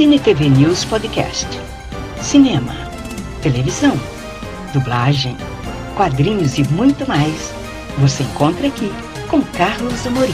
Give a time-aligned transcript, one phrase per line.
[0.00, 1.46] Cine TV News Podcast.
[2.22, 2.72] Cinema,
[3.42, 3.92] televisão,
[4.72, 5.36] dublagem,
[5.94, 7.52] quadrinhos e muito mais.
[7.98, 8.90] Você encontra aqui
[9.28, 10.32] com Carlos Amorim.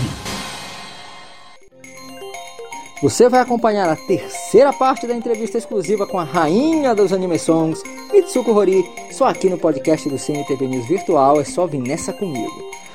[3.03, 7.83] Você vai acompanhar a terceira parte da entrevista exclusiva com a rainha dos anime songs,
[8.13, 11.41] Mitsuko Hori, só aqui no podcast do Cine TV News Virtual.
[11.41, 12.86] É só vir nessa comigo.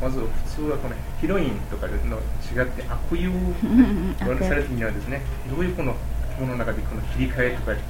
[0.00, 3.32] まず普通はこのヒロインとかの違って悪友を
[4.44, 5.22] されるにはですね。
[5.50, 5.94] どういうこの
[6.40, 7.80] の中でこの切り替えとかで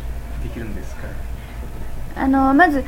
[0.54, 1.02] きるんですか？
[2.16, 2.84] あのまず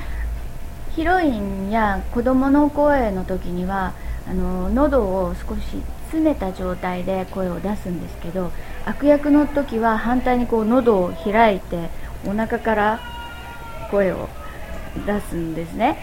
[0.95, 3.93] ヒロインや子供の声の時には
[4.29, 8.51] あの喉を少し詰めた状態で声を出すんですけど
[8.87, 11.91] 悪役の時は反対にこう喉を開いて
[12.27, 13.01] お腹から
[13.91, 14.29] 声を
[15.06, 15.98] 出すんですね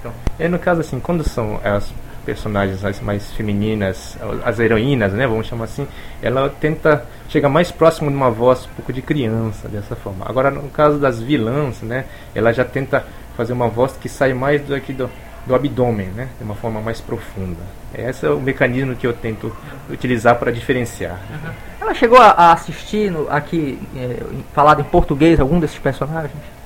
[0.00, 1.92] Então, e no caso assim, quando são as
[2.24, 5.88] personagens as mais femininas, as heroínas, né, vamos chamar assim,
[6.22, 10.26] ela tenta chegar mais próximo de uma voz um pouco de criança, dessa forma.
[10.28, 14.60] Agora, no caso das vilãs, né, ela já tenta fazer uma voz que sai mais
[14.60, 15.10] do, aqui do,
[15.46, 17.62] do abdômen, né, de uma forma mais profunda.
[17.94, 19.50] Esse é o mecanismo que eu tento
[19.88, 21.18] utilizar para diferenciar.
[21.30, 21.52] Uhum.
[21.80, 24.22] Ela chegou a, assistir no, aqui, é,
[24.52, 26.58] falado em português, algum desses personagens?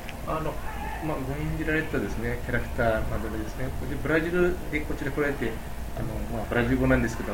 [1.05, 3.65] まあ、演じられたですねキャラクターなどでですね。
[3.89, 5.51] でブラジルでこちら来られて
[5.97, 7.33] あの、まあ、ブラジル語なんですけど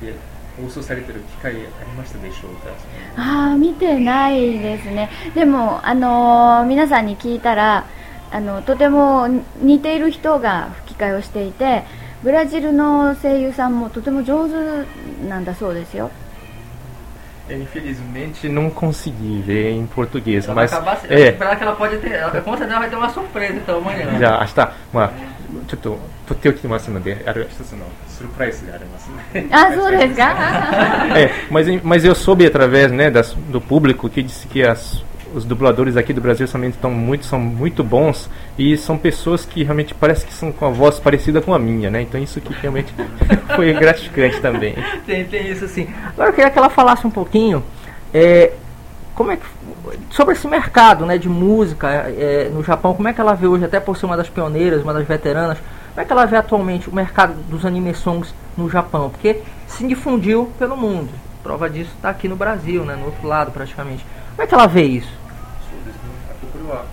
[0.00, 0.14] で
[0.62, 2.70] 放送されてる機会ありましたでしょうか？
[3.16, 5.10] ああ見てないですね。
[5.34, 7.86] でもあの皆さんに聞いたら
[8.30, 9.28] あのとても
[9.60, 11.84] 似ている人が吹き替えをしていて
[12.22, 14.86] ブラジルの声優さんもとても上手
[15.28, 16.10] なんだそうですよ。
[17.49, 21.29] Infelizmente não consegui ver em português, ela mas acabar, é.
[21.29, 24.17] esperar que ela pode ter, ela, com certeza vai ter uma surpresa então amanhã.
[24.17, 25.11] じゃあ明日まあ
[25.65, 29.47] ちょっと取っておきますので、ある一つのスルプライスがありますね。
[29.49, 30.35] Ah, そうですか
[31.15, 35.01] é, mas, mas eu soube através né, das, do público que disse que as
[35.34, 38.28] os dubladores aqui do Brasil realmente estão muito, são muito bons
[38.58, 41.90] e são pessoas que realmente parece que são com a voz parecida com a minha,
[41.90, 42.02] né?
[42.02, 42.92] Então isso que realmente
[43.56, 44.74] foi gratificante também.
[45.06, 45.88] Tem, tem isso sim.
[46.08, 47.62] Agora eu queria que ela falasse um pouquinho
[48.12, 48.52] é,
[49.14, 49.44] como é que,
[50.10, 53.64] sobre esse mercado né, de música é, no Japão, como é que ela vê hoje,
[53.64, 55.58] até por ser uma das pioneiras, uma das veteranas,
[55.94, 59.10] como é que ela vê atualmente o mercado dos anime songs no Japão?
[59.10, 61.10] Porque se difundiu pelo mundo.
[61.42, 64.04] Prova disso está aqui no Brasil, né, no outro lado praticamente.
[64.30, 65.21] Como é que ela vê isso?
[66.72, 66.86] は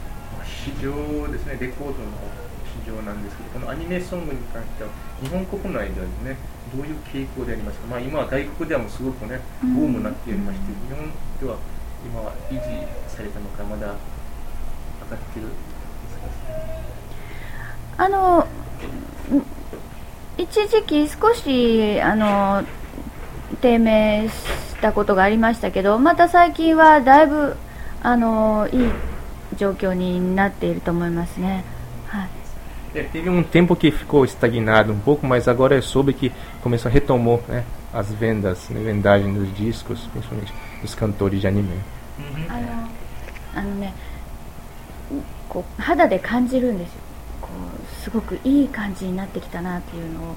[0.44, 2.12] 市場ですね、レコードの
[2.84, 4.90] 市場なんですけど、このアニメソングに関しては、
[5.22, 6.38] 日本国内ではですね、
[6.76, 11.58] どういう傾向でありますか、まあ、今は外国ではもうすごくね、ブームになっておりまして、日本では
[12.06, 12.62] 今は維持
[13.08, 15.48] されたのか、まだ上がってる
[17.98, 18.48] あの
[20.38, 22.64] 一時期少しあの
[23.62, 27.58] 低迷したことがありましたけどまた最近はだいぶ
[28.02, 28.90] あのいい
[29.58, 31.64] 状況になっていると思いますね。
[32.08, 32.30] はい
[32.96, 36.32] É, teve um tempo que ficou estagnado um pouco, mas agora eu soube que
[36.64, 40.52] começou retomou né, as vendas, né, vendagem dos discos, principalmente
[40.82, 41.80] dos cantores de anime.
[42.50, 42.90] あの
[43.56, 43.94] あのね
[45.48, 47.00] こう肌で感じるんですよ
[47.42, 50.36] こうすごくいい感じになってきたなっていうのを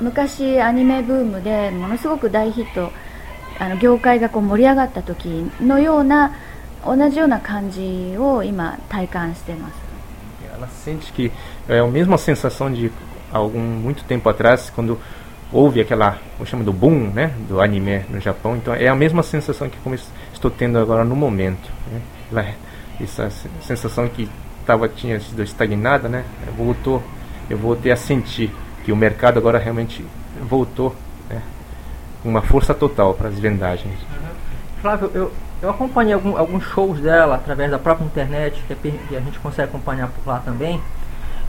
[0.00, 2.90] 昔アニメブームでものすごく大ヒット
[3.58, 6.34] あの業界がこう盛り上がった時のような
[6.87, 9.73] 同じような感じを今体感してます。
[10.55, 11.31] Ela sente que
[11.67, 12.91] é a mesma sensação de
[13.31, 14.99] algum muito tempo atrás quando
[15.51, 18.55] houve aquela, o chama do boom, né, do anime no Japão.
[18.55, 19.77] Então é a mesma sensação que
[20.33, 21.71] estou tendo agora no momento.
[21.91, 22.01] Né?
[22.31, 22.45] Ela,
[23.01, 23.29] essa
[23.61, 24.29] sensação que
[24.65, 26.23] tava tinha sido estagnada, né,
[26.57, 27.01] voltou.
[27.49, 28.51] Eu voltei a sentir
[28.83, 30.05] que o mercado agora realmente
[30.41, 30.95] voltou,
[31.29, 31.41] né,
[32.21, 33.97] com uma força total para as vendagens.
[34.81, 39.16] Flávio, eu eu acompanhei algum, alguns shows dela através da própria internet, que, é, que
[39.16, 40.80] a gente consegue acompanhar por lá também.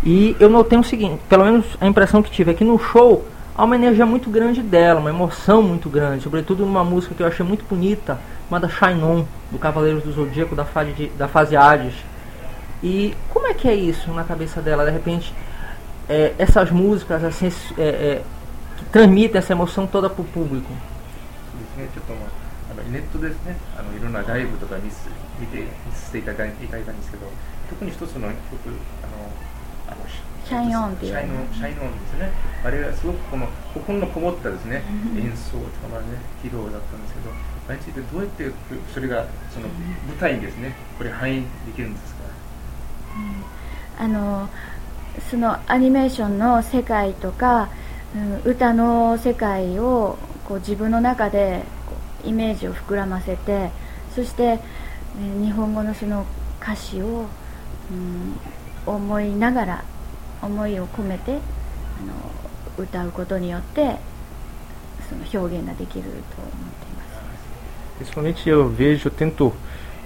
[0.04, 3.26] E eu notei o seguinte, pelo menos a impressão que tive é no show,
[3.56, 7.28] há uma energia muito grande dela, uma emoção muito grande, sobretudo numa música que eu
[7.28, 8.18] achei muito bonita,
[8.48, 11.94] chamada Shine On, do Cavaleiros do Zodíaco, da fase, da fase Hades.
[12.82, 14.86] E como é que é isso na cabeça dela?
[14.86, 15.34] De repente,
[16.08, 18.22] é, essas músicas assim, é, é,
[18.78, 20.72] que transmitem essa emoção toda para o público.
[22.92, 24.84] ネットですねあのいろんなライブとか見
[25.40, 27.28] 見て見せていただいたんですけど
[27.70, 28.34] 特に一つの曲
[29.02, 29.32] あの
[30.50, 31.12] シャインオンっていう。
[31.12, 32.32] シャインオンシャインオンですね。
[32.64, 34.84] あれがすごくこの心のこもったですね
[35.16, 36.08] 演奏とかまあね
[36.44, 37.30] 披露だったんですけど
[37.68, 38.52] あれについてどうやって
[38.92, 41.46] それがその舞台にですねこれ反映で
[41.76, 42.20] きるんですか、
[44.00, 44.50] あの
[45.30, 47.70] そのアニメーションの世界とか、
[48.16, 50.18] うん、歌の世界を
[50.48, 51.64] こう自分の中で
[52.26, 53.72] イメージを膨らませて
[54.16, 54.60] そして、えー
[55.18, 56.26] 日本語のその
[56.62, 57.26] 歌詞を、
[57.92, 58.36] うん、
[58.86, 59.84] 思いながら
[60.42, 62.14] 思いを込めてあの
[62.78, 63.98] 歌うことによって
[65.10, 66.22] その表現ができると思っ
[66.76, 67.20] ています。
[68.00, 69.54] Principalmente eu vejo, tento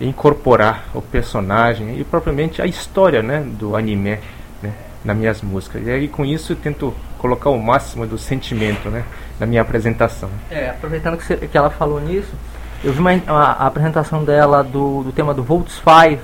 [0.02, 4.18] incorporar o personagem e propriamente a história né, do anime
[4.64, 4.74] né,
[5.06, 5.86] nas minhas músicas.
[5.86, 9.05] E aí com isso eu tento colocar o máximo do sentimento né,
[9.41, 10.29] na minha apresentação.
[10.51, 12.33] É, aproveitando que, você- que ela falou nisso,
[12.83, 16.23] eu vi uma, a, a apresentação dela do, do tema do Volts 5,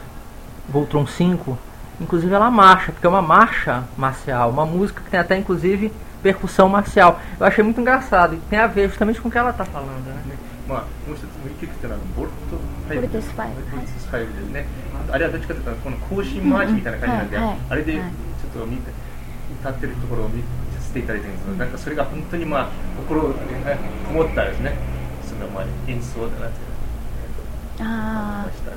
[0.69, 1.59] Voltron 5,
[2.01, 5.93] inclusive ela marcha, porque é uma marcha marcial, uma música que tem até inclusive
[6.23, 7.21] percussão marcial.
[7.39, 10.05] Eu achei muito engraçado e tem a ver justamente com o que ela está falando,
[10.07, 10.15] né?
[10.67, 14.65] まあ、もう一つもう一曲っていうのはボルトフボルテスファイブボルテスファイブですね、
[15.13, 18.13] あれはどっちかというとこの行進回しみたいな感じなんで、うんはいはいあれでちょはいっ
[18.57, 18.91] と見て
[19.61, 20.49] 歌ってるところを見さ
[20.90, 23.30] せていただいてるんですけど、なんかそれが本当にまあ心こ
[24.12, 24.76] もったですね
[25.24, 26.50] そのまあ演奏だなという
[27.80, 28.48] あー。
[28.48, 28.72] ました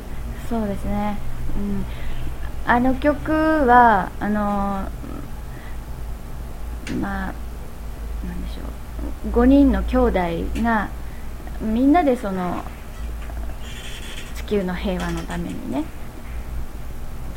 [0.49, 1.19] そうですね、
[1.57, 1.85] うん、
[2.67, 4.87] あの曲はあの
[7.01, 7.35] まあ
[8.27, 8.61] なんでしょ
[9.29, 9.31] う。
[9.33, 10.13] 5人の兄弟
[10.63, 10.91] が
[11.61, 12.63] みんなでその
[14.37, 15.85] 地球の平和のためにね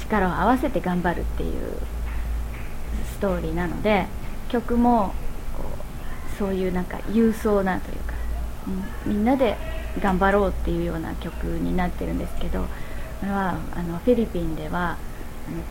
[0.02, 1.78] 力を合わせて頑張るっていう
[3.14, 4.08] ストーリーなので
[4.50, 5.14] 曲も
[5.58, 8.14] こうそういうなんか勇壮なというか、
[9.06, 9.56] うん、みんなで
[10.02, 12.68] 頑張ろうっていうような曲になってるんですけどこ
[13.26, 14.98] れはあのフィリピンでは
[15.48, 15.64] あの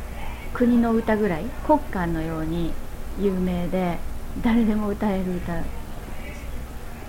[0.53, 2.73] 国の歌ぐらい国歌のように
[3.21, 3.99] 有名で
[4.43, 5.63] 誰でも歌える歌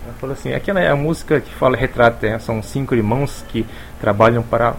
[0.05, 3.65] Ela falou assim, aquela é a música que fala, retrata, são cinco irmãos que
[3.99, 4.75] trabalham para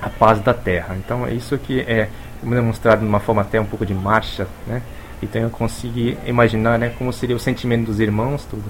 [0.00, 0.94] a paz da terra.
[0.96, 2.08] Então é isso que é
[2.40, 4.80] demonstrado de uma forma até um pouco de marcha, né?
[5.22, 8.64] Então eu consegui imaginar, né, como seria o sentimento dos irmãos, tudo.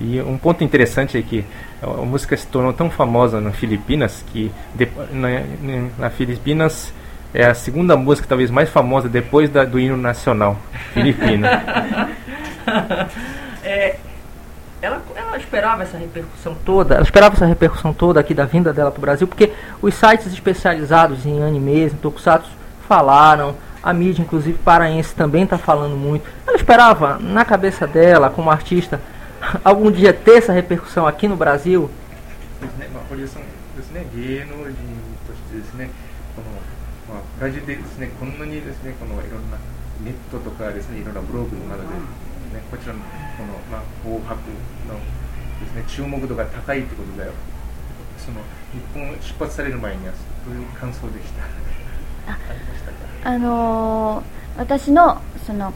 [0.00, 1.44] E um ponto interessante é que
[1.80, 4.50] a música se tornou tão famosa nas Filipinas que
[5.12, 5.28] na,
[5.98, 6.92] na Filipinas
[7.32, 10.58] é a segunda música talvez mais famosa depois da, do hino nacional
[10.92, 11.46] filipino.
[13.66, 13.96] É,
[14.82, 18.90] ela, ela esperava essa repercussão toda, ela esperava essa repercussão toda aqui da vinda dela
[18.90, 22.50] para o Brasil, porque os sites especializados em animes, em tokusatsu,
[22.86, 23.54] falaram,
[23.84, 26.24] a mídia, inclusive paraense, também está falando muito.
[26.46, 28.98] Ela esperava, na cabeça dela, como artista,
[29.62, 31.90] algum dia ter essa repercussão aqui no Brasil?
[53.24, 55.72] あのー、私のその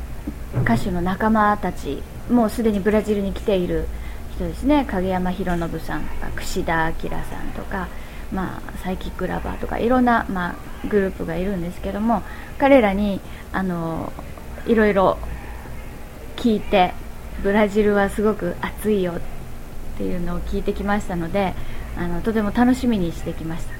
[0.62, 3.86] 歌手の仲間たちもうすでにブラジルに来ている
[4.34, 7.88] 人ですね影山博信さんとか串田明さんとか、
[8.32, 12.22] まあ、サイキックラバーとかいろんな、まあ、グループがいるんですけども
[12.58, 13.20] 彼らに、
[13.52, 15.18] あのー、いろいろ
[16.36, 16.92] 聞いて
[17.42, 19.20] ブラジルはすごく暑いよっ
[19.96, 21.54] ていうのを聞いてきましたので
[21.96, 23.77] あのとても楽しみにしてきました。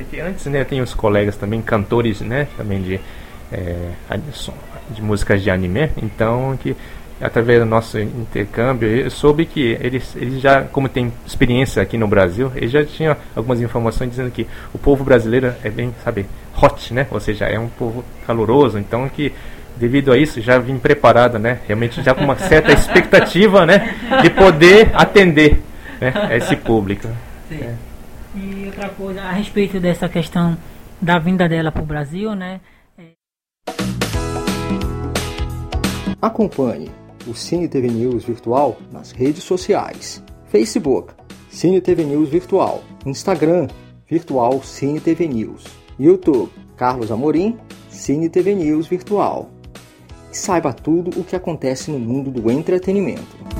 [0.00, 2.98] É que antes, né, tenho os colegas também, cantores, né, também de,
[3.52, 3.90] é,
[4.88, 6.74] de músicas de anime, então que
[7.20, 12.08] através do nosso intercâmbio, eu soube que eles, eles já, como tem experiência aqui no
[12.08, 16.24] Brasil, eles já tinham algumas informações dizendo que o povo brasileiro é bem, sabe,
[16.56, 19.34] hot, né, ou seja, é um povo caloroso, então que
[19.76, 24.30] devido a isso já vim preparado, né, realmente já com uma certa expectativa, né, de
[24.30, 25.60] poder atender,
[26.00, 27.06] né, esse público.
[27.52, 27.89] É.
[28.34, 30.56] E outra coisa, a respeito dessa questão
[31.00, 32.60] da vinda dela para o Brasil, né?
[36.22, 36.90] Acompanhe
[37.26, 41.12] o Cine TV News Virtual nas redes sociais: Facebook,
[41.48, 43.66] Cine TV News Virtual, Instagram,
[44.08, 45.64] Virtual Cine TV News,
[45.98, 47.58] YouTube, Carlos Amorim,
[47.88, 49.50] Cine TV News Virtual.
[50.30, 53.59] E saiba tudo o que acontece no mundo do entretenimento.